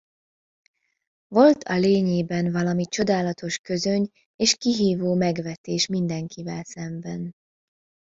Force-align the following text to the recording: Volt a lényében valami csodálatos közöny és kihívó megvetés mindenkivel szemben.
Volt 1.27 1.63
a 1.63 1.75
lényében 1.77 2.51
valami 2.51 2.85
csodálatos 2.85 3.57
közöny 3.57 4.09
és 4.35 4.55
kihívó 4.57 5.13
megvetés 5.15 5.87
mindenkivel 5.87 6.63
szemben. 6.63 7.35